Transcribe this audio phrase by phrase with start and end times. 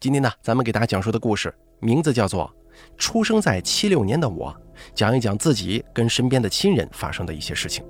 [0.00, 2.50] 今天呢，咱们给大家讲述的故事名字叫做
[2.96, 4.50] 《出生在七六年的我》，
[4.94, 7.84] 讲一讲自己跟身边的亲人发生的一些事情。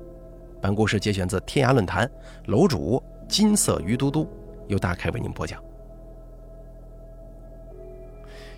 [0.60, 2.10] 本故事节选自天涯论坛，
[2.46, 4.28] 楼主金色鱼嘟嘟
[4.66, 5.62] 由大开为您播讲。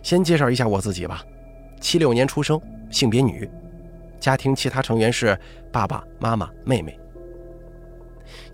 [0.02, 1.22] 先介绍一下我自己吧，
[1.78, 2.58] 七六年出生，
[2.90, 3.46] 性别女，
[4.18, 5.38] 家庭其他成员是
[5.70, 6.98] 爸爸妈妈、妹妹。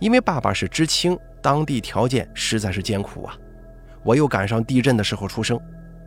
[0.01, 3.39] 因为爸爸是知青，当地条件实在是艰苦啊。
[4.09, 5.61] 我又赶上地震的时候出生，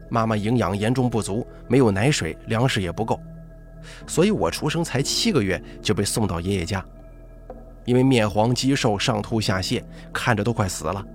[0.09, 3.19] 妈妈营养严重不足，没有奶水，粮食也不够，
[4.07, 6.83] 所以我出生才七个月就被送到爷爷家，
[7.85, 11.05] 因为面黄肌瘦，上吐下泻，看着都快死了。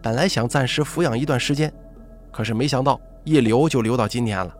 [0.00, 1.72] 本来想暂时抚养一段时间，
[2.30, 4.54] 可是没想到一留就留到今天了。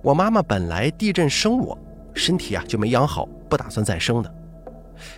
[0.00, 1.76] 我妈妈本来地震生我，
[2.14, 4.32] 身体啊就没养好，不打算再生的，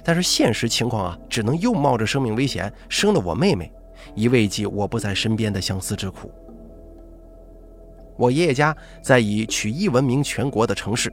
[0.03, 3.71] 但是现实情况啊，只能又冒着生命危险生了我妹妹。
[4.15, 6.31] 以慰藉我不在身边的相思之苦。
[8.17, 11.11] 我爷爷家在以曲艺闻名全国的城市。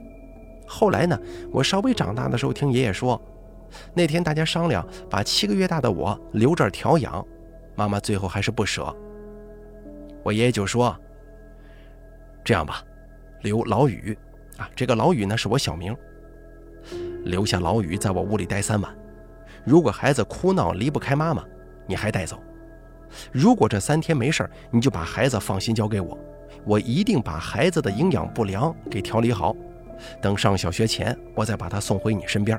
[0.66, 1.18] 后来呢，
[1.50, 3.18] 我稍微长大的时候，听爷爷说，
[3.94, 7.26] 那天大家商量把七个月大的我留这儿调养，
[7.74, 8.94] 妈妈最后还是不舍。
[10.22, 10.94] 我爷爷就说
[12.44, 12.82] ：“这样吧，
[13.40, 14.14] 留老雨
[14.58, 15.96] 啊，这个老雨呢是我小名，
[17.24, 18.94] 留下老雨在我屋里待三晚。
[19.64, 21.42] 如果孩子哭闹离不开妈妈，
[21.86, 22.38] 你还带走。”
[23.32, 26.16] 如果这三天没事你就把孩子放心交给我，
[26.64, 29.54] 我一定把孩子的营养不良给调理好。
[30.20, 32.58] 等上小学前，我再把他送回你身边。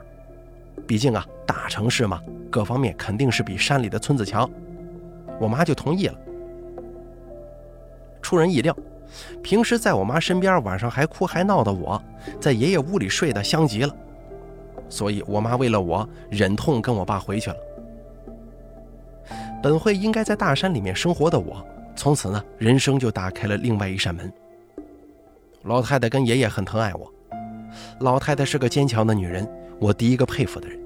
[0.88, 4.50] 毕竟啊，大城市嘛，各方面肯定是比山里的村子强。
[5.40, 6.16] 我妈就同意了。
[8.22, 8.76] 出人意料，
[9.42, 12.02] 平时在我妈身边晚上还哭还闹的我，
[12.40, 13.96] 在爷爷屋里睡得香极了。
[14.90, 17.56] 所以我妈为了我，忍痛跟我爸回去了。
[19.62, 21.66] 本会应该在大山里面生活的我，
[21.96, 24.32] 从此呢，人生就打开了另外一扇门。
[25.64, 27.12] 老太太跟爷爷很疼爱我，
[28.00, 29.46] 老太太是个坚强的女人，
[29.80, 30.80] 我第一个佩服的人。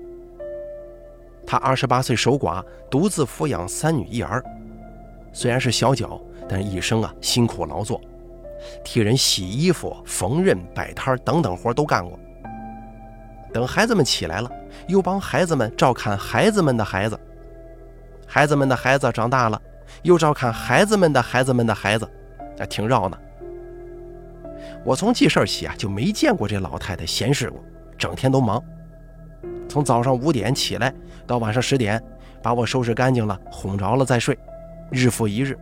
[1.45, 4.43] 她二十八岁守寡，独自抚养三女一儿，
[5.31, 8.01] 虽然是小脚，但是一生啊辛苦劳作，
[8.83, 12.17] 替人洗衣服、缝纫、摆摊等等活都干过。
[13.53, 14.51] 等孩子们起来了，
[14.87, 17.19] 又帮孩子们照看孩子们的孩子。
[18.33, 19.61] 孩子们的孩子长大了，
[20.01, 22.09] 又照看孩子们的孩子们的孩子，
[22.57, 23.15] 啊，挺绕呢。
[24.83, 27.63] 我从记事起啊，就没见过这老太太闲适过，
[27.95, 28.59] 整天都忙。
[29.69, 30.91] 从早上五点起来，
[31.27, 32.01] 到晚上十点，
[32.41, 34.35] 把我收拾干净了，哄着了再睡，
[34.89, 35.55] 日复一日。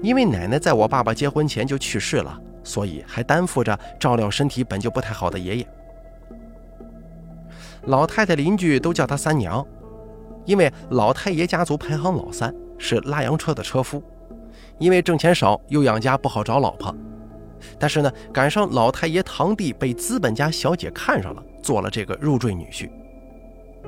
[0.00, 5.66] 因为奶奶在我爸爸结婚前就去世了，所以还担负着照料身体本就不太好的爷爷。
[7.82, 9.62] 老太太邻居都叫她三娘。
[10.44, 14.02] 因为老太爷家族排行老三，是拉洋车的车夫，
[14.78, 16.94] 因为挣钱少又养家不好找老婆，
[17.78, 22.90] 但是呢，赶上老太爷堂弟被资本家小姐看上了，做了这个入赘女婿，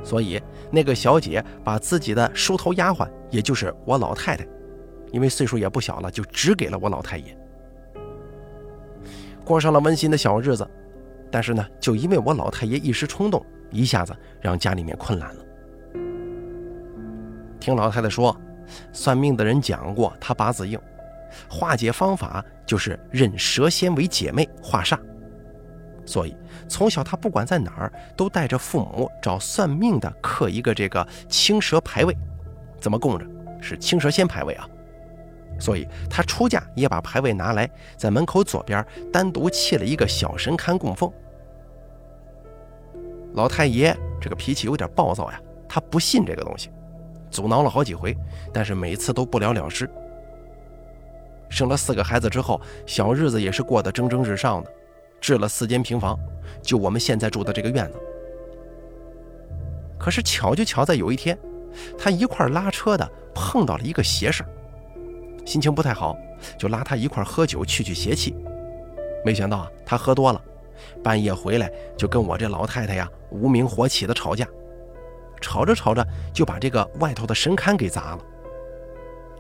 [0.05, 4.47] 所以那个小姐把自己的梳头丫鬟，也就是我老太太，
[5.11, 7.37] 因为岁数也不小了，就只给了我老太爷，
[9.45, 10.65] 过上了温馨的小日子，
[11.33, 15.45] 但是呢，就因为我老太爷一时冲动，一下子让家里面困难了。
[17.65, 18.39] 听老太太说，
[18.93, 20.79] 算命的人讲过，她八字硬，
[21.49, 24.99] 化解方法就是认蛇仙为姐妹化煞。
[26.05, 26.37] 所以
[26.69, 32.15] 从小她不管在哪儿，都带着父母找算命的刻一个这个青蛇牌位，
[32.79, 33.25] 怎么供着？
[33.63, 34.69] 是青蛇仙牌位啊。
[35.59, 37.67] 所以她出嫁也把牌位拿来，
[37.97, 41.11] 在门口左边单独砌了一个小神龛供奉。
[43.33, 46.69] 老太爷这个脾气有点暴躁呀，他不信这个东西。
[47.35, 48.17] 阻挠了好几回，
[48.53, 49.91] 但是每次都不了了之。
[51.51, 54.71] 生了四个孩子之后，小日子也是过得蒸蒸日上的，
[55.21, 56.17] 置了四间平房，
[56.63, 57.99] 就我们现在住的这个院子。
[59.99, 61.37] 可是巧就巧在有一天，
[61.99, 64.45] 他一块拉车的碰到了一个邪事
[65.45, 66.17] 心情不太好，
[66.57, 68.33] 就拉他一块喝酒去去邪气。
[69.25, 70.41] 没想到啊，他喝多了，
[71.03, 74.47] 半夜回来就跟我这老太太呀无名火起的吵架。
[75.45, 78.19] 吵着吵着就把这个外头的神龛给砸了。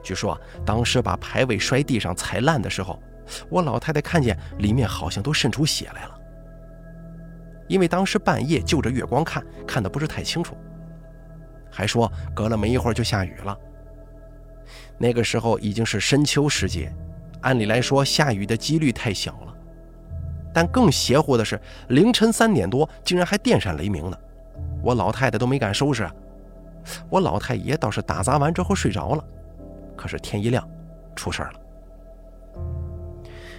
[0.02, 3.02] 据说当时把牌位摔地上踩烂的时候，
[3.48, 6.20] 我老太太看见里面好像都渗出血来了。
[7.66, 10.54] 因为当时半夜就着月光看，看的不是太清楚。
[11.70, 13.58] 还说隔了没一会儿就下雨了。
[14.98, 16.94] 那个时候已经是深秋时节，
[17.40, 19.54] 按理来说下雨的几率太小了。
[20.52, 21.58] 但更邪乎的是，
[21.88, 24.18] 凌晨三点多竟然还电闪雷鸣呢。
[24.84, 26.06] 我老太太都没敢收拾，
[27.08, 29.24] 我老太爷倒是打杂完之后睡着了，
[29.96, 30.68] 可是天一亮，
[31.16, 31.54] 出事了。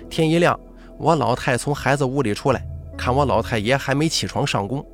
[0.07, 0.57] 天一亮，
[0.99, 2.63] 我老太从孩子屋里出来，
[2.95, 4.85] 看我老太爷还没起床上工，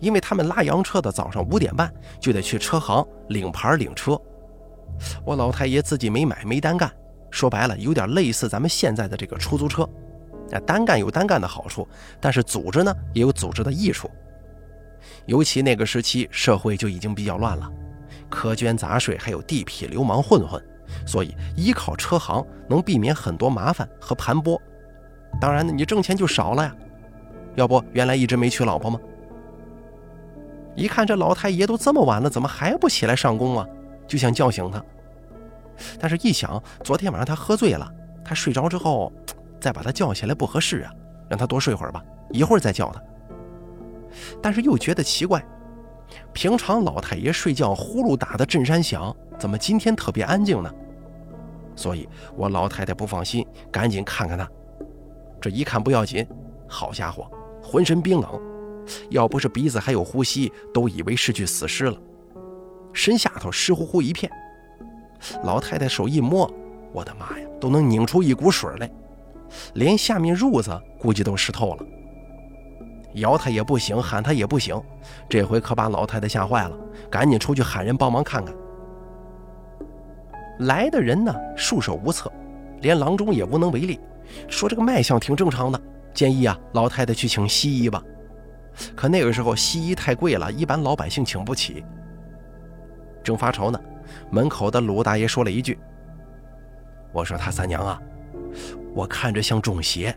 [0.00, 1.88] 因为他们拉洋车的早上五点半
[2.18, 4.20] 就得去车行领牌领车。
[5.24, 6.90] 我老太爷自己没买没单干，
[7.30, 9.88] 说白了有点类似咱们现在的这个出租车。
[10.50, 11.86] 啊，单干有单干的好处，
[12.20, 14.10] 但是组织呢也有组织的益处。
[15.26, 17.70] 尤其那个时期社会就已经比较乱了，
[18.30, 20.62] 苛捐杂税还有地痞流氓混混。
[21.06, 24.60] 所以，依靠车行能避免很多麻烦和盘剥。
[25.40, 26.76] 当然呢，你挣钱就少了呀。
[27.54, 29.00] 要不，原来一直没娶老婆吗？
[30.74, 33.66] 一看这老太爷都这么晚了，怎么还不起来上工啊？
[34.06, 34.84] 就想叫醒他。
[35.98, 37.90] 但是，一想昨天晚上他喝醉了，
[38.22, 39.10] 他睡着之后
[39.58, 40.92] 再把他叫起来不合适啊，
[41.30, 43.02] 让他多睡会儿吧，一会儿再叫他。
[44.42, 45.44] 但是又觉得奇怪，
[46.32, 50.72] 平常老太爷睡觉呼噜打的震山响，怎么今天特别安静呢？
[51.74, 54.48] 所以我老太太不放心，赶紧看看他。
[55.40, 56.26] 这一看不要紧，
[56.68, 57.30] 好家伙，
[57.62, 58.40] 浑身冰冷，
[59.10, 61.96] 要不是鼻子还有呼吸，都以为是具死尸了。
[62.92, 64.30] 身下头湿乎乎一片，
[65.44, 66.48] 老太太手一摸，
[66.92, 68.90] 我的妈呀，都能拧出一股水来，
[69.74, 71.84] 连下面褥子估计都湿透了。
[73.14, 74.80] 摇他也不行，喊他也不行，
[75.28, 76.76] 这回可把老太太吓坏了，
[77.10, 78.54] 赶紧出去喊人帮忙看看。
[80.60, 82.30] 来的人呢，束手无策，
[82.80, 84.00] 连郎中也无能为力，
[84.48, 85.80] 说这个脉象挺正常的，
[86.14, 88.02] 建议啊老太太去请西医吧。
[88.94, 91.84] 可那个时候西医太贵了，一般老百姓请不起。
[93.22, 93.80] 正发愁呢，
[94.30, 95.78] 门口的鲁大爷说了一句
[97.12, 98.00] ：“我说他三娘啊，
[98.94, 100.16] 我看着像中邪，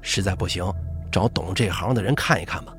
[0.00, 0.64] 实在不行。”
[1.16, 2.74] 找懂这行的人看一看吧。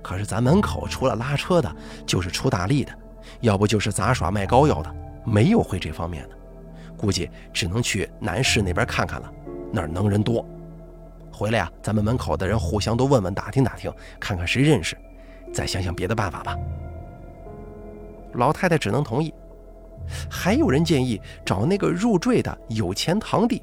[0.00, 1.76] 可是咱门口除了拉车的，
[2.06, 2.92] 就是出大力的，
[3.40, 4.94] 要不就是杂耍卖膏药的，
[5.24, 6.36] 没有会这方面的。
[6.96, 9.32] 估计只能去南市那边看看了，
[9.72, 10.46] 那儿能人多。
[11.32, 14.96] 回来呀，咱们门口的人互相都问问打听打听，看看谁认识，
[15.52, 16.56] 再想想别的办法吧。
[18.34, 19.34] 老太太只能同意。
[20.30, 23.60] 还有人建议找那个入赘的有钱堂弟，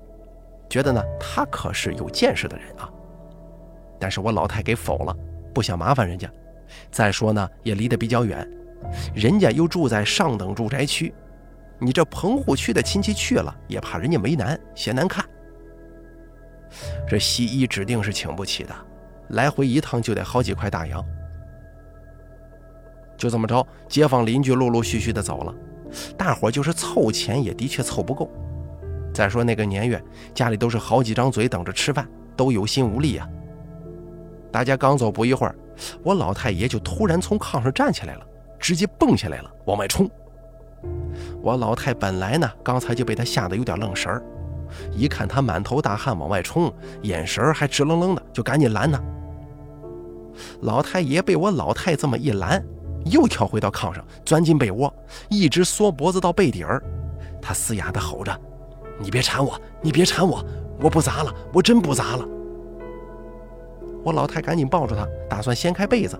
[0.69, 2.90] 觉得呢他可是有见识的人啊。
[4.01, 5.15] 但是我老太给否了，
[5.53, 6.27] 不想麻烦人家。
[6.89, 8.49] 再说呢，也离得比较远，
[9.13, 11.13] 人家又住在上等住宅区，
[11.77, 15.23] 你这棚户区的亲戚去了，也怕人家为难，嫌难看。
[17.07, 18.73] 这西医指定是请不起的，
[19.29, 21.05] 来回一趟就得好几块大洋。
[23.17, 25.53] 就这么着，街坊邻居陆陆续续的走了，
[26.17, 28.31] 大伙就是凑钱也的确凑不够。
[29.13, 30.01] 再说那个年月，
[30.33, 33.29] 家里都是好几张嘴等着吃饭，都有心无力呀。
[34.51, 35.55] 大家刚走不一会儿，
[36.03, 38.25] 我老太爷就突然从炕上站起来了，
[38.59, 40.09] 直接蹦下来了，往外冲。
[41.41, 44.23] 我老太本来呢，刚才就被他吓得有点愣神儿，
[44.91, 49.01] 一看他满头大汗往外冲，眼神还直愣愣的，就赶紧拦他。
[50.61, 52.63] 老太爷被我老太这么一拦，
[53.05, 54.93] 又跳回到炕上，钻进被窝，
[55.29, 56.81] 一直缩脖子到背底儿，
[57.41, 58.37] 他嘶哑的吼着
[58.99, 60.43] ：“你别缠我，你别缠我，
[60.81, 62.27] 我不砸了，我真不砸了。”
[64.03, 66.19] 我老太赶紧抱住他，打算掀开被子，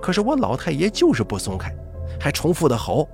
[0.00, 1.74] 可是我老太爷就是不松开，
[2.18, 3.08] 还重复的吼。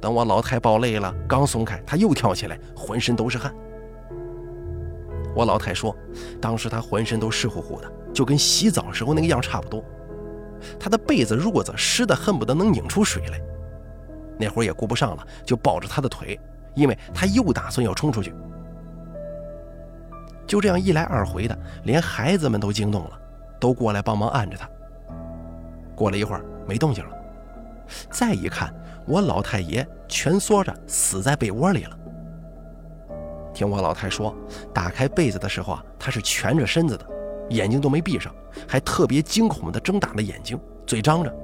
[0.00, 3.52] 等我老太抱累了，刚松开，他又跳起来，浑身都是汗。
[5.34, 5.96] 我老太说，
[6.40, 9.82] 当时他浑身都湿乎乎的，就跟洗澡时候那个样差不多。
[10.78, 13.40] 他的被子褥子湿的恨不得能拧出水来。
[14.38, 16.38] 那会儿也顾不上了，就抱着他的腿，
[16.74, 18.32] 因为他又打算要冲出去。
[20.48, 23.10] 就这样一来二回的，连孩子们都惊动了，
[23.60, 24.68] 都过来帮忙按着他。
[25.94, 27.10] 过了一会儿，没动静了。
[28.10, 28.74] 再一看，
[29.06, 31.96] 我老太爷蜷缩着死在被窝里了。
[33.52, 34.34] 听我老太说，
[34.72, 37.06] 打开被子的时候啊，他是蜷着身子的，
[37.50, 38.34] 眼睛都没闭上，
[38.66, 41.34] 还特别惊恐地睁大了眼睛，嘴张着，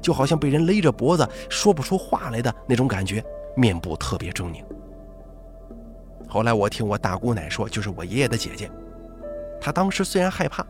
[0.00, 3.24] 就好像被人勒着脖子说不出话来的那种感觉，
[3.56, 4.62] 面部特别狰狞。
[6.32, 8.70] 后来我听我大姑奶说，就是我爷爷的姐姐，
[9.60, 10.64] 她当时虽然害怕，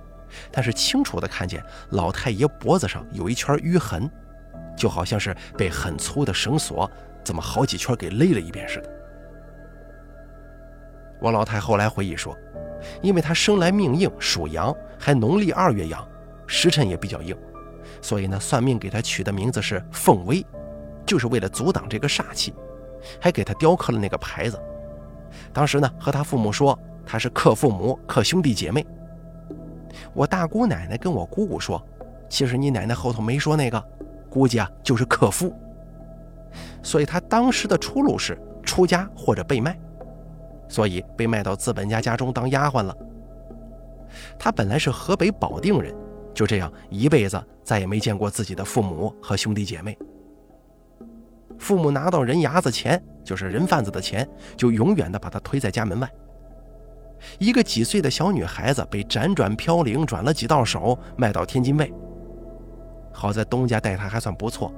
[0.50, 4.10] 但是清楚的看见老太爷脖子上有一圈淤痕，
[4.76, 6.90] 就好像是被很粗的绳索
[7.22, 8.90] 怎么好几圈给勒了一遍似的。
[11.20, 12.36] 我老太后来回忆说，
[13.00, 16.04] 因为她生来命硬，属阳，还农历二月阳，
[16.44, 17.36] 时辰也比较硬，
[18.00, 20.44] 所以呢，算命给她取的名字是凤威，
[21.06, 22.52] 就是为了阻挡这个煞气，
[23.20, 24.60] 还给她雕刻了那个牌子。
[25.52, 28.86] 当时呢，和他父母说他是克父母、克兄弟姐妹。
[30.14, 31.84] 我大姑奶奶跟我姑姑说，
[32.28, 33.82] 其实你奶奶后头没说那个，
[34.30, 35.54] 估计啊就是克夫。
[36.82, 39.78] 所以他当时的出路是出家或者被卖，
[40.68, 42.96] 所以被卖到资本家家中当丫鬟了。
[44.38, 45.94] 他本来是河北保定人，
[46.34, 49.96] 就这样一辈子再也没见过自己的父母和兄弟姐妹。
[51.62, 56.10] 父母拿到人牙子钱，就是人贩子的钱，就永远的把他推在家门外。
[57.38, 61.94] 一个几岁的小女孩子被辗转飘零，转了几道手，卖到天津卫。
[63.12, 64.74] 好在东家待她还算不错，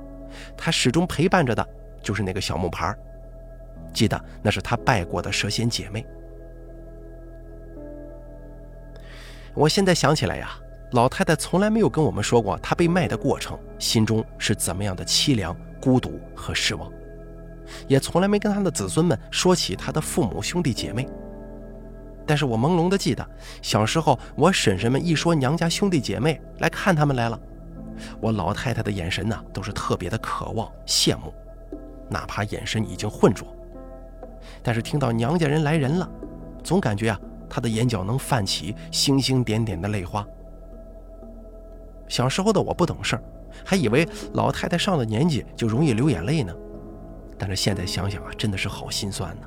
[0.58, 1.66] 她始终陪伴着的
[2.02, 2.94] 就是那个小木牌
[3.94, 6.06] 记得那是她拜过的蛇仙姐妹。
[9.54, 10.50] 我现在想起来呀，
[10.92, 15.56] 老太太从来没有跟我们说过她被卖的过程，心中是怎么样的凄凉。
[15.84, 16.90] 孤独和失望，
[17.86, 21.06] 也从来没跟他的子孙们说起他的父母兄弟姐妹。
[22.26, 23.22] 但是我朦胧的记得，
[23.60, 27.38] 小时候我婶婶们一说娘家兄弟姐妹来看他们来了，
[28.18, 31.34] 我老太太的眼神呢都是特别的渴望羡慕，
[32.08, 33.46] 哪怕眼神已经浑浊。
[34.62, 36.08] 但是听到娘家人来人了，
[36.62, 40.26] 总感觉啊，她的眼角能泛起星星点点的泪花。
[42.08, 43.22] 小时候的我不懂事儿。
[43.64, 46.54] 还以为老太太上了年纪就容易流眼泪呢，
[47.38, 49.46] 但是现在想想啊，真的是好心酸呢。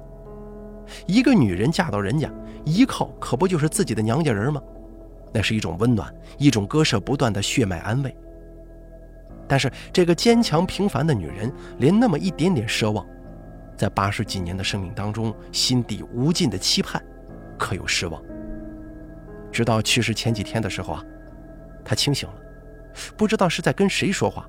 [1.06, 2.32] 一个女人嫁到人家，
[2.64, 4.62] 依靠可不就是自己的娘家人吗？
[5.34, 8.16] 那是一种温暖，一种割舍不断的血脉安慰。
[9.48, 13.06] 但是这个坚强平凡的女人，连那么一点点奢望，
[13.76, 17.04] 在八十几年的生命当中，心底无尽的期盼，
[17.58, 18.22] 可有失望？
[19.52, 21.04] 直到去世前几天的时候啊，
[21.84, 22.36] 她清醒了。
[23.16, 24.48] 不知道是在跟谁说话，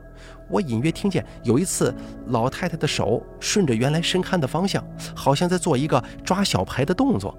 [0.48, 1.94] 我隐约听见有一次
[2.26, 7.36] 老太太的手顺着原来深龛的方向，好像在做一个抓小牌的动作，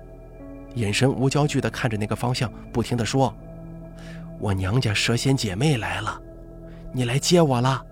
[0.75, 3.33] 眼神无焦距地看着那个方向，不停地说
[4.39, 6.21] ：“我娘家蛇仙姐妹来了，
[6.91, 7.83] 你来接我了。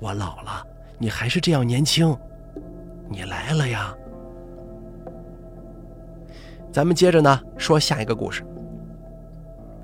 [0.00, 0.64] 我老了，
[0.98, 2.16] 你还是这样年轻，
[3.08, 3.94] 你来了呀。”
[6.70, 8.44] 咱们接着呢说下一个故事。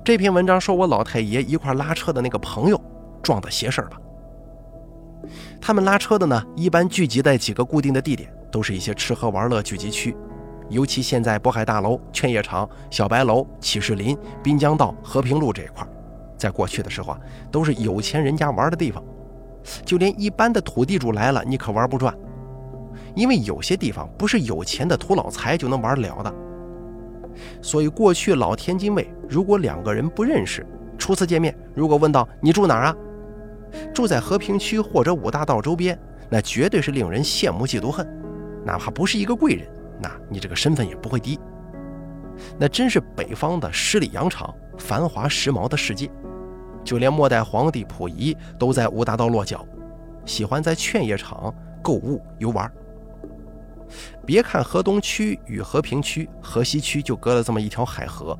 [0.05, 2.79] 这篇文章说我老太爷一块拉车的那个朋友
[3.23, 3.97] 撞的邪事儿吧。
[5.59, 10.15] 他们拉车的呢，一般聚集在几个固定的地点，都是一些吃喝玩乐聚集区。
[10.69, 15.83] 尤其现在渤海大楼、劝业场、小白楼、启士林、滨江道、和平路这一块，
[16.37, 17.19] 在过去的时候啊，
[17.51, 19.03] 都是有钱人家玩的地方。
[19.83, 22.15] 就连一般的土地主来了，你可玩不转，
[23.15, 26.31] 因为有些地方不是有钱的土老财就能玩得了的。
[27.61, 30.65] 所以过去老天津卫，如果两个人不认识，
[30.97, 32.95] 初次见面，如果问到你住哪儿啊？
[33.93, 35.99] 住在和平区或者五大道周边，
[36.29, 38.07] 那绝对是令人羡慕嫉妒恨。
[38.65, 39.67] 哪怕不是一个贵人，
[40.01, 41.39] 那你这个身份也不会低。
[42.57, 46.09] 那真是北方的十里洋场，繁华时髦的世界。
[46.83, 49.65] 就连末代皇帝溥仪都在五大道落脚，
[50.25, 52.71] 喜欢在劝业场购物游玩。
[54.25, 58.37] 别看河东区与和平区、河西区就隔了这么一条海河，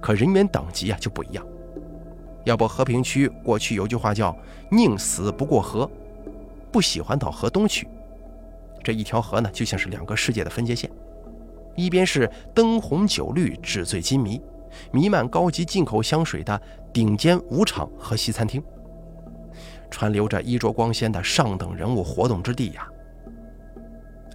[0.00, 1.46] 可人员等级啊就不一样。
[2.44, 4.34] 要不和平区过去有句话叫
[4.70, 5.90] “宁死不过河”，
[6.72, 7.86] 不喜欢到河东区。
[8.82, 10.90] 这一条河呢，就像是两个世界的分界线，
[11.76, 14.40] 一边是灯红酒绿、纸醉金迷、
[14.92, 16.58] 弥漫高级进口香水的
[16.92, 18.62] 顶尖舞场和西餐厅，
[19.90, 22.88] 传流着衣着光鲜的上等人物活动之地呀。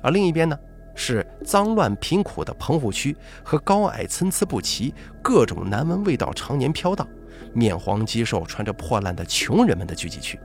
[0.04, 0.60] 而另一边呢，
[0.94, 7.08] 是脏乱贫苦的棚户区和高矮参差不齐、各种难闻味道常年飘荡、
[7.54, 10.38] 面黄肌瘦、穿着破烂的穷人们的聚集区；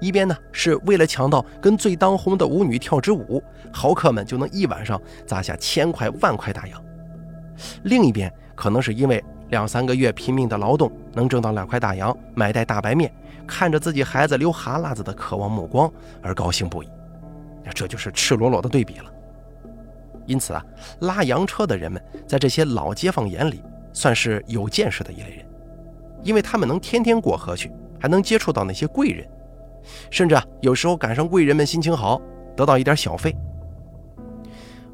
[0.00, 3.42] 一边呢，是为了抢到跟最当红的舞女跳支舞，
[3.72, 6.78] 豪客们就能一晚上砸下千块万块大洋；
[7.84, 13.10] 另一边，可能是因为两三个月拼命的劳动能挣到两块大洋，买袋大白面，
[13.46, 15.90] 看着自己孩子流哈喇子的渴望目光
[16.20, 16.88] 而高兴不已。
[17.72, 19.12] 这就是赤裸裸的对比了。
[20.26, 20.64] 因此啊，
[21.00, 25.46] 拉洋车的人们在这些老街坊眼里算是有见识的一类人，
[26.22, 27.70] 因为他们能天天过河去，
[28.00, 29.24] 还能接触到那些贵人，
[30.10, 32.20] 甚至啊，有时候赶上贵人们心情好，
[32.56, 33.36] 得到一点小费。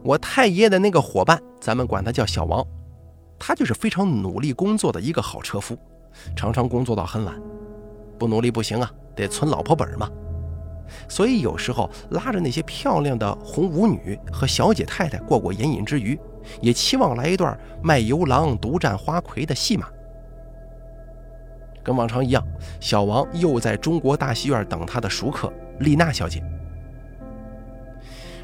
[0.03, 2.63] 我太爷的那个伙伴，咱们管他叫小王，
[3.39, 5.79] 他就是非常努力工作的一个好车夫，
[6.37, 7.35] 常常工作到很晚，
[8.19, 10.11] 不努力不行啊，得存老婆本嘛。
[11.09, 16.19] 所以有时候拉着那些漂亮的红舞女和小姐太太过过眼瘾之余，
[16.61, 19.87] 也期望来一段卖油郎独占花魁的戏码。
[21.85, 22.45] 跟往常一样，
[22.79, 26.43] 小王又在中国大戏院等他的熟客丽娜小姐。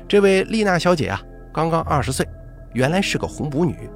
[0.09, 2.27] 这位丽娜小姐啊，刚刚二十岁，
[2.73, 3.89] 原来是个红舞女，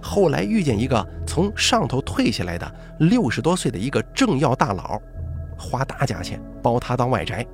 [0.00, 4.98] 后来遇见一个从上头退下来的六十多岁的一个政要大佬，
[5.58, 6.40] 花大价钱。
[6.62, 7.44] 包她当外宅，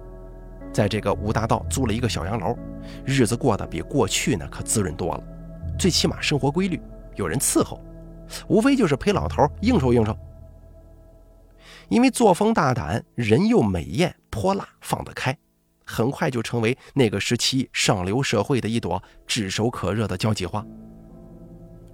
[0.72, 2.56] 在这个五大道租了一个小洋楼，
[3.04, 5.22] 日子过得比过去呢可滋润多了，
[5.78, 6.80] 最起码生活规律，
[7.16, 7.80] 有人伺候，
[8.46, 10.16] 无非就是陪老头应酬应酬。
[11.88, 15.37] 因为作风大胆，人又美艳泼辣，放得开，
[15.84, 20.64] 很快就成为那个时期上流社会的一朵炙手可热的交际花。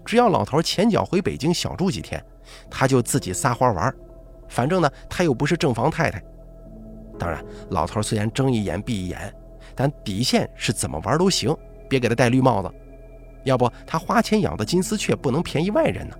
[0.04, 2.22] 只要老头前脚回北京小住几天，
[2.68, 3.94] 他就自己撒欢玩，
[4.48, 6.22] 反正呢他又不是正房太太。
[7.18, 9.34] 当然，老头虽然睁一眼闭一眼，
[9.74, 11.56] 但底线是怎么玩都行，
[11.88, 12.70] 别给他戴绿帽子。
[13.44, 16.16] 要不他花钱养的金丝雀不能便宜外人呢。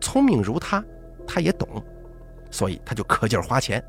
[0.00, 0.84] 聪明如他。
[1.28, 1.68] 他也懂，
[2.52, 3.82] 所以他就可劲儿花钱，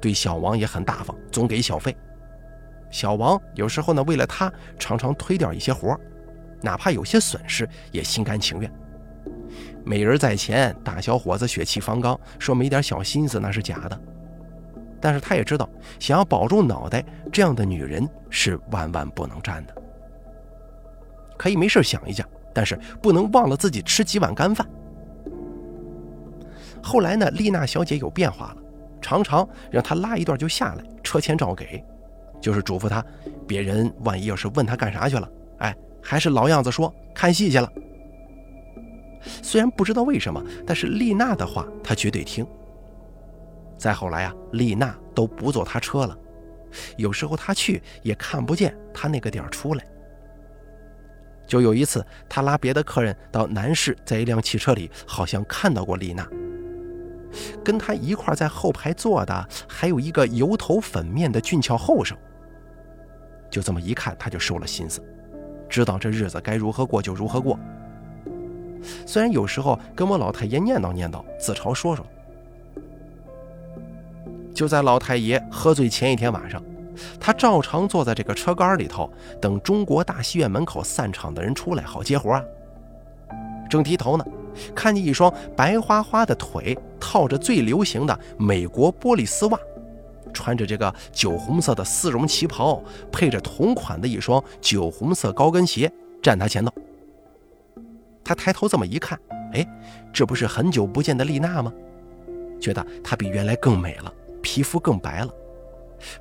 [0.00, 1.94] 对小王也很大方，总给小费。
[2.90, 5.94] 小王有时候呢，为了他常常推掉一些活
[6.62, 8.72] 哪怕有些损失也心甘情愿。
[9.84, 14.00] 美人在前，大小伙子血气方刚，说没点小心思那是假的。
[15.00, 19.74] 但是他也知道，想要保住脑袋，这样的女人是万万不能沾的。
[21.36, 24.66] 可以没事想一想，但是不能忘了自己吃几碗干饭。
[26.82, 28.56] 后来呢，丽娜小姐有变化了，
[29.00, 31.84] 常常让他拉一段就下来，车钱照给，
[32.40, 33.04] 就是嘱咐他，
[33.46, 35.28] 别人万一要是问他干啥去了，
[35.58, 37.70] 哎，还是老样子说看戏去了。
[39.42, 42.46] 虽然不知道为什么，但是丽娜的话他绝对听。
[43.78, 46.18] 再后来啊，丽娜都不坐他车了，
[46.96, 49.86] 有时候他去也看不见他那个点儿出来。
[51.46, 56.28] 就有一次，他拉别的客人到南市，在一辆汽车里，好像看到过丽娜。
[57.64, 62.16] 跟他一块在后排坐的还有一个油头粉面的俊俏后生。
[63.50, 65.02] 就这么一看，他就收了心思，
[65.68, 67.58] 知道这日子该如何过就如何过。
[69.06, 72.04] 虽然有时候跟我老太爷念叨念叨，自嘲说说。
[74.58, 76.60] 就在老太爷喝醉前一天晚上，
[77.20, 79.08] 他照常坐在这个车杆里头，
[79.40, 82.42] 等中国大戏院门口散场的人出来好接活啊。
[83.70, 84.24] 正低头呢。
[84.74, 89.58] 看见一双白花花的腿套着最流行的美国玻璃丝袜，
[90.34, 95.88] 穿着这个酒红色的丝绒旗袍，配着同款的一双酒红色高跟鞋，
[96.20, 96.72] 站他前头。
[98.24, 99.16] 他抬头这么一看，
[99.52, 99.64] 哎，
[100.12, 101.72] 这不是很久不见的丽娜吗？
[102.60, 105.30] 觉得她比原来更美了，皮肤更白了，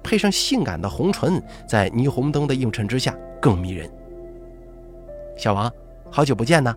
[0.03, 3.89] 配上性感的红唇，在霓虹灯的映衬之下更迷人。
[5.38, 5.71] 小王，
[6.10, 6.73] 好久不见呢。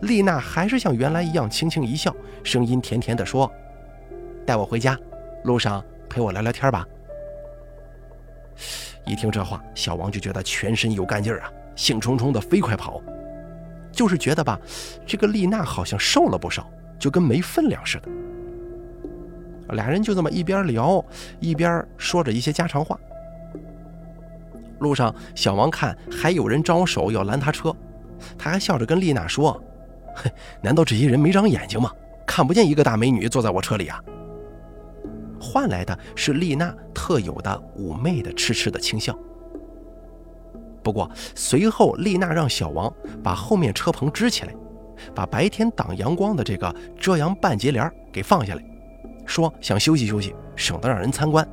[0.00, 3.50] 丽娜还是像原来一样轻轻一笑，声音甜甜地说
[4.46, 4.98] ：“带我回家，
[5.44, 6.86] 路上陪我聊聊天吧。”
[9.06, 13.00] 一听这话，小王就觉得全身有干劲儿啊，兴冲冲的飞快跑。
[13.92, 14.60] 就是觉得吧，
[15.06, 18.08] 这个丽娜好像瘦了不少，就跟没分量似的。
[19.74, 21.04] 俩人就这么一边聊
[21.40, 22.98] 一边说着一些家常话。
[24.78, 27.74] 路上，小王看还有人招手要拦他车，
[28.36, 29.60] 他还笑着跟丽娜说。
[30.14, 30.30] 哼，
[30.62, 31.90] 难道这些人没长眼睛吗？
[32.26, 34.02] 看不见一个大美女坐在我车里啊？
[35.40, 39.16] 换来的是丽娜特有的妩媚的痴痴的轻笑。
[40.82, 44.54] 不过随后，丽娜让小王把后面车棚支起来，
[45.14, 48.62] 把白天挡阳光的这个遮阳半截帘给放下来，
[49.26, 51.46] 说想休息休息，省得让人参观。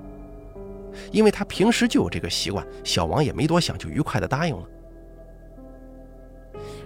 [1.12, 4.64] 因为他平时就有这个习惯，小王也没多想，就愉快地答应了。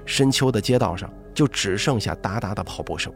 [0.05, 1.11] 深秋的街道上。
[1.37, 3.13] 就只剩下哒哒的跑步声，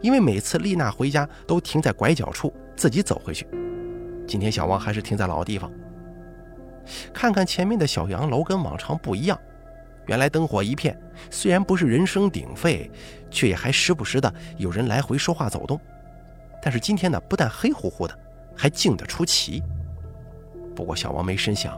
[0.00, 3.46] 因为每次丽娜回家都停在拐角处，自己走回去。
[4.26, 5.70] 今天小王还是停在老地方，
[7.14, 9.38] 看看前面的小洋楼跟往常不一样，
[10.06, 12.90] 原来灯火一片，虽然不是人声鼎沸，
[13.30, 15.80] 却也还时不时的有人来回说话走动。
[16.62, 18.18] 但是今天呢，不但黑乎乎的，
[18.56, 19.60] 还静得出奇。
[20.74, 21.76] 不过小王没深想，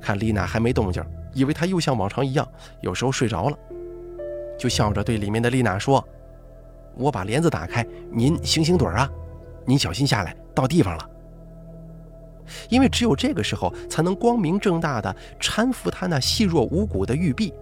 [0.00, 2.46] 看丽娜还没动静，以为她又像往常一样，
[2.80, 3.56] 有时候睡着了。
[4.58, 6.06] 就笑着对里面的丽娜说
[6.98, 9.08] ：“我把帘子打开，您醒醒盹啊！
[9.64, 11.10] 您小心下来，到地方了。
[12.68, 17.54] 因为只有这个时候，才能光明正大的搀扶她那细弱无骨的玉臂，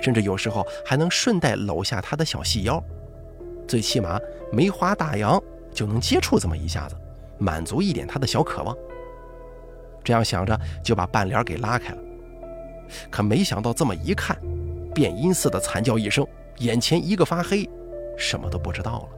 [0.00, 2.80] 甚至有时候还能顺带搂下她的小细腰。
[3.70, 4.18] 最起码
[4.50, 5.40] 没花大洋
[5.72, 6.96] 就能接触这么一下子，
[7.38, 8.76] 满足一点他的小渴望。
[10.02, 11.98] 这样想着，就把半帘给拉开了。
[13.08, 14.36] 可没想到，这么一看。”
[14.92, 16.26] 变音似的惨叫一声，
[16.58, 17.70] 眼前一个发黑，
[18.18, 19.08] 什么都不知道了。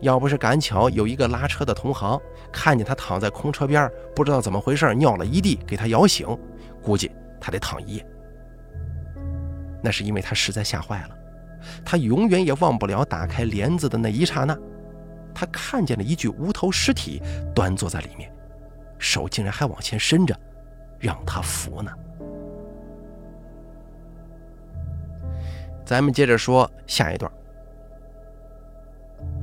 [0.00, 2.18] 要不是赶巧有一个拉车的同行
[2.50, 6.26] 看见他躺在空车边，不知道怎么回事尿了一地，给他摇醒，
[6.82, 8.06] 估计他得躺一夜。
[9.82, 11.17] 那是因为他实在吓坏了，
[11.84, 14.58] 他永远也忘不了打开帘子的那一刹那，
[15.34, 17.22] 他看见了一具无头尸体
[17.54, 18.32] 端坐在里面，
[18.98, 20.38] 手竟然还往前伸着，
[20.98, 21.92] 让他扶呢。
[25.84, 27.30] 咱们接着说下一段。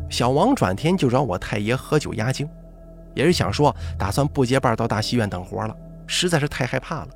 [0.09, 2.47] 小王转天就找我太爷喝酒压惊，
[3.13, 5.75] 也是想说打算不结伴到大戏院等活了，
[6.05, 7.07] 实在是太害怕了。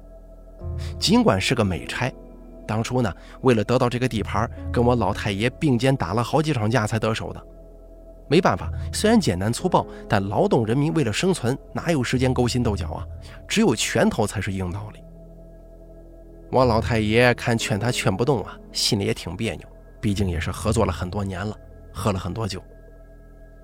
[0.99, 2.12] 尽管是个美差，
[2.69, 7.43] 当初呢为了得到这个地盘，跟我老太爷并肩打了好几场架才得手的。
[8.27, 13.03] 没办法，虽然简单粗暴，但劳动人民为了生存，哪有时间勾心斗角啊？
[13.47, 14.99] 只有拳头才是硬道理。
[16.51, 19.67] 我老太爷看劝他劝不动啊，心里也挺别扭，
[19.99, 21.58] 毕竟也是合作了很多年了，
[21.91, 22.62] 喝了很多酒。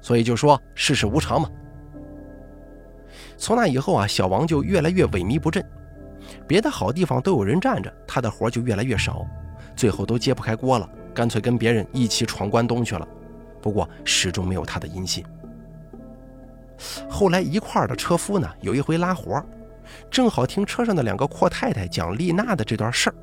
[0.02, 1.48] 所以就说世事无常嘛。
[3.38, 5.64] 从那以后啊，小王就越来越萎靡不振，
[6.48, 9.26] 别的好地方都有人站着，他的活就越来越少，
[9.76, 13.08] 最后都揭不开锅了，干脆跟别人一起闯关东去了。
[13.62, 15.26] 不过始终没有他的音信。
[17.10, 19.44] 后来一块儿的车夫呢，有一回拉活，
[20.12, 23.16] 正好听车上的两个阔太太讲丽娜的这段事儿。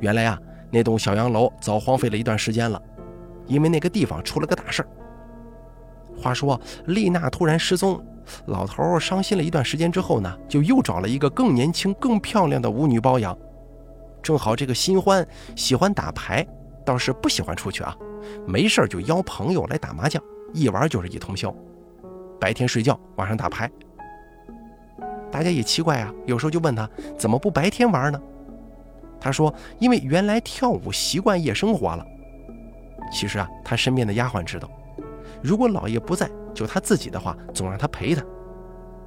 [0.00, 0.38] 原来啊，
[0.70, 2.80] 那栋小洋楼早荒废了一段时间了，
[3.46, 4.88] 因为那个地方出了个大事儿。
[6.16, 8.02] 话说丽娜突然失踪，
[8.46, 13.36] 老头伤心了一段时间之后呢，就又找了一个更年轻、更漂亮的舞女包养。
[14.22, 16.46] 正好这个新欢喜欢打牌，
[16.84, 17.96] 倒是不喜欢出去啊，
[18.46, 21.54] 没事就邀朋友来打麻将，一玩就是一通宵。
[22.38, 23.70] 白天睡觉，晚上打牌。
[25.30, 28.20] 大家也奇怪啊，有时候就问他怎么不白天玩呢？
[29.20, 32.04] 他说因为原来跳舞习惯夜生活了。
[33.12, 34.70] 其实啊，他身边的丫鬟知道。
[35.42, 38.22] 如果老爷不在，就他自己的话，总让他陪他，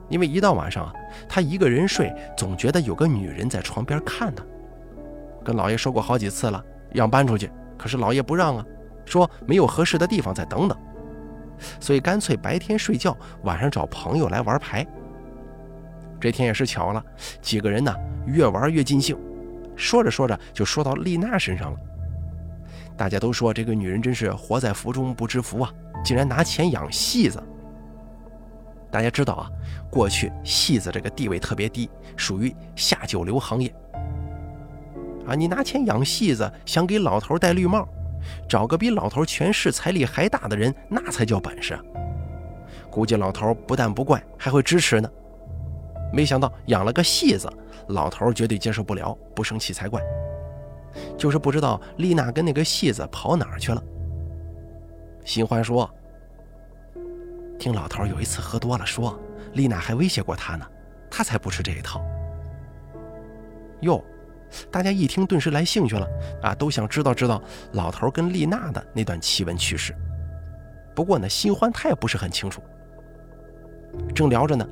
[0.09, 0.93] 因为一到晚上啊，
[1.27, 4.43] 他一个人睡，总觉得有个女人在床边看他。
[5.43, 8.65] 跟老爷说过好几次了，让搬出去，可是老爷不让啊，
[9.05, 10.77] 说没有合适的地方，再等等。
[11.79, 14.85] 所以干脆白天睡觉，晚上找朋友来玩牌。
[16.19, 17.03] 这天也是巧了，
[17.41, 17.93] 几个人呢
[18.25, 19.17] 越玩越尽兴，
[19.75, 21.79] 说着说着就说到丽娜身上了。
[22.97, 25.71] 大家都说这个女人真是活在福中不知福啊。
[26.03, 27.41] 竟然拿钱养戏子。
[28.91, 29.49] 大家知道啊，
[29.89, 33.73] 过去戏子这个地位特别低，属于下九流行业。
[35.25, 37.87] 啊，你拿钱养戏子，想给老头戴绿帽，
[38.49, 41.79] 找个比老头权势财力还大的人，那才叫本事。
[42.91, 45.09] 估计老头不但不怪，还会支持呢。
[46.11, 47.49] 没想到养了个戏子，
[47.87, 50.01] 老头绝对接受不了，不生气才怪。
[51.17, 53.81] 就是不知道丽娜跟那个戏子跑哪儿去了。
[55.25, 55.89] 新欢说
[57.57, 59.17] ：“听老头有一次喝多了，说
[59.53, 60.65] 丽娜还威胁过他呢，
[61.09, 62.03] 他才不吃这一套。”
[63.81, 64.03] 哟，
[64.69, 66.07] 大家一听顿时来兴趣了
[66.41, 67.41] 啊，都想知道知道
[67.73, 69.95] 老头跟丽娜的那段奇闻趣事。
[70.95, 72.61] 不过呢，新欢他也不是很清楚。
[74.13, 74.67] 正聊着呢，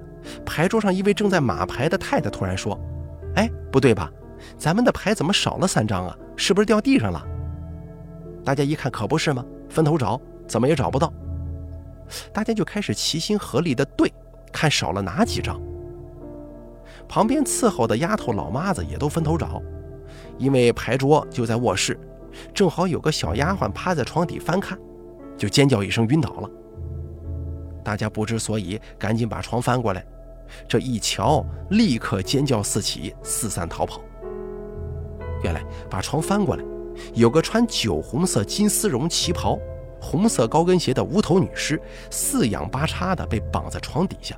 [0.46, 2.80] 牌桌上一位正在码牌的太太突然说
[3.36, 4.12] ：“哎，不对吧？
[4.58, 6.18] 咱们的牌怎么少了三张啊？
[6.36, 7.26] 是不是掉地上了？”
[8.44, 9.46] 大家一看，可不是吗？
[9.70, 10.20] 分头找。
[10.48, 11.14] 怎么也找不到，
[12.34, 14.14] 大家就开始齐心合力的对，
[14.52, 15.62] 看少了哪几张。
[17.08, 19.64] 旁边伺候的丫头老妈子也都分头找，
[20.38, 21.98] 因为牌桌就在卧室，
[22.54, 24.78] 正好有个小丫鬟趴在床底翻看，
[25.38, 26.50] 就尖叫一声晕倒了。
[27.82, 30.06] 大家不知所以，赶紧把床翻过来，
[30.68, 34.02] 这一瞧，立刻尖叫四起，四散逃跑。
[35.44, 36.64] 原来把床翻过来，
[37.14, 39.60] 有个穿酒红色金丝绒旗袍。
[40.04, 44.36] 红色高跟鞋的无头女尸，四仰八叉的被绑在床底下，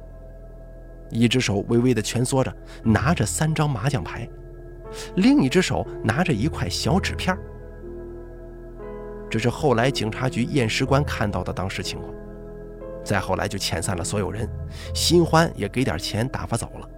[1.09, 4.27] 一只手微微的蜷缩着，拿着三张麻将牌，
[5.15, 7.33] 另一只手拿着一块小纸片
[9.29, 12.13] 这是后来警察局验尸官看到的当时情况。
[13.01, 14.49] 再后来就遣散了所有人，
[14.93, 16.89] 新欢也给点钱打发走了。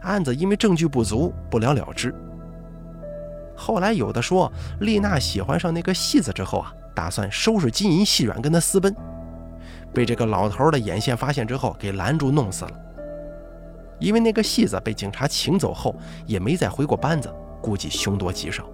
[0.00, 2.14] 案子因为证据不足，不了了之。
[3.56, 6.72] 后来有的说，丽娜喜欢上那个戏子之后啊。
[6.96, 8.96] 打算收拾金银细软跟他私奔，
[9.92, 12.70] 被这个老头的眼线发现之后给拦住弄死了。
[13.98, 18.64] 因为那个戏子被警察请走后也没再回过班子，估计凶多吉少。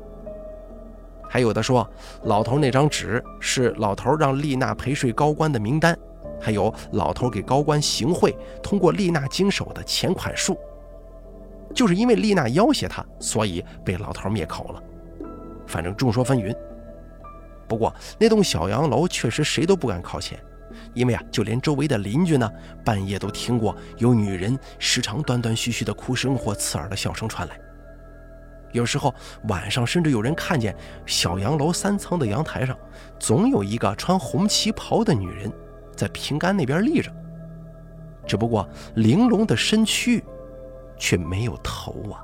[1.28, 1.84] 还有的说，
[2.22, 5.98] 老头那张纸是老头让丽娜陪睡高官的名单，
[6.40, 10.56] 还有老头给高官行贿通过丽娜经手的钱款数。
[11.74, 14.82] 就是因为丽娜要挟他，所以被老头灭口了。
[15.66, 16.54] 反正众说纷纭。
[17.68, 20.38] 不过那栋小洋楼确实谁都不敢靠前，
[20.92, 22.50] 因为啊，就连周围的邻居呢，
[22.84, 27.58] 半夜都听过有女人时常断断续续的哭声或刺耳的笑声传来。
[28.72, 29.14] 有时候
[29.48, 30.74] 晚上甚至有人看见
[31.06, 32.76] 小洋楼三层的阳台上，
[33.18, 35.50] 总有一个穿红旗袍的女人，
[35.96, 37.10] 在平杆那边立着，
[38.26, 40.22] 只不过玲珑的身躯
[41.02, 42.22] 却没有头啊。